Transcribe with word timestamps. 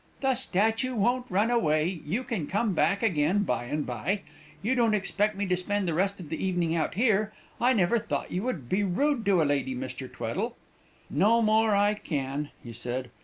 "The 0.21 0.33
statue 0.33 0.95
won't 0.95 1.27
run 1.29 1.51
away 1.51 2.01
you 2.03 2.23
can 2.23 2.47
come 2.47 2.73
back 2.73 3.03
again, 3.03 3.43
by 3.43 3.65
and 3.65 3.85
by. 3.85 4.21
You 4.63 4.73
don't 4.73 4.95
expect 4.95 5.35
me 5.35 5.45
to 5.45 5.55
spend 5.55 5.87
the 5.87 5.93
rest 5.93 6.19
of 6.19 6.29
the 6.29 6.43
evening 6.43 6.73
out 6.73 6.95
here? 6.95 7.31
I 7.59 7.73
never 7.73 7.99
thought 7.99 8.31
you 8.31 8.41
could 8.41 8.67
be 8.67 8.83
rude 8.83 9.23
to 9.27 9.43
a 9.43 9.43
lady, 9.45 9.75
Mr. 9.75 10.11
Tweddle." 10.11 10.55
"No 11.11 11.43
more 11.43 11.75
I 11.75 11.93
can," 11.93 12.49
he 12.63 12.73
said. 12.73 13.11